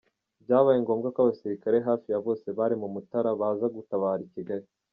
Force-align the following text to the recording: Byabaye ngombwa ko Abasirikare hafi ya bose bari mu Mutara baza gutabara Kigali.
Byabaye 0.43 0.77
ngombwa 0.83 1.07
ko 1.13 1.17
Abasirikare 1.23 1.77
hafi 1.87 2.07
ya 2.09 2.19
bose 2.25 2.47
bari 2.57 2.75
mu 2.81 2.87
Mutara 2.93 3.29
baza 3.39 3.67
gutabara 3.75 4.23
Kigali. 4.35 4.65